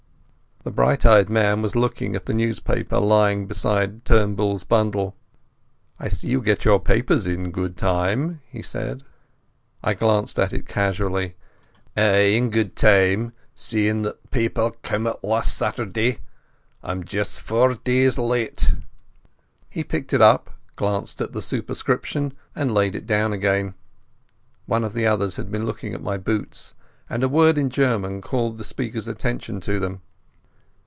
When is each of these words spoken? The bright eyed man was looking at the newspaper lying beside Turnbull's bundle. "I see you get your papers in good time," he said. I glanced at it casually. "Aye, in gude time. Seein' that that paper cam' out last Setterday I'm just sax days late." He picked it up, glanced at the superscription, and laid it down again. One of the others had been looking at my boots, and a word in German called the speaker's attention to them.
The 0.63 0.69
bright 0.69 1.07
eyed 1.07 1.27
man 1.27 1.63
was 1.63 1.75
looking 1.75 2.15
at 2.15 2.27
the 2.27 2.35
newspaper 2.35 2.99
lying 2.99 3.47
beside 3.47 4.05
Turnbull's 4.05 4.63
bundle. 4.63 5.15
"I 5.99 6.07
see 6.07 6.27
you 6.27 6.39
get 6.39 6.65
your 6.65 6.79
papers 6.79 7.25
in 7.25 7.49
good 7.49 7.75
time," 7.77 8.41
he 8.47 8.61
said. 8.61 9.01
I 9.81 9.95
glanced 9.95 10.37
at 10.37 10.53
it 10.53 10.67
casually. 10.67 11.35
"Aye, 11.97 12.35
in 12.35 12.51
gude 12.51 12.75
time. 12.75 13.33
Seein' 13.55 14.03
that 14.03 14.21
that 14.21 14.29
paper 14.29 14.69
cam' 14.83 15.07
out 15.07 15.23
last 15.23 15.57
Setterday 15.59 16.19
I'm 16.83 17.05
just 17.05 17.43
sax 17.43 17.77
days 17.79 18.19
late." 18.19 18.75
He 19.67 19.83
picked 19.83 20.13
it 20.13 20.21
up, 20.21 20.51
glanced 20.75 21.21
at 21.21 21.31
the 21.31 21.41
superscription, 21.41 22.33
and 22.55 22.71
laid 22.71 22.95
it 22.95 23.07
down 23.07 23.33
again. 23.33 23.73
One 24.67 24.83
of 24.83 24.93
the 24.93 25.07
others 25.07 25.37
had 25.37 25.51
been 25.51 25.65
looking 25.65 25.95
at 25.95 26.03
my 26.03 26.17
boots, 26.19 26.75
and 27.09 27.23
a 27.23 27.27
word 27.27 27.57
in 27.57 27.71
German 27.71 28.21
called 28.21 28.59
the 28.59 28.63
speaker's 28.63 29.07
attention 29.07 29.59
to 29.61 29.79
them. 29.79 30.03